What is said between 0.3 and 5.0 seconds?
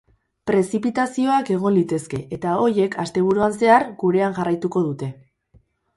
Prezipitazioak egon litezke, eta horiek, asteburuan zehar, gurean jarraituko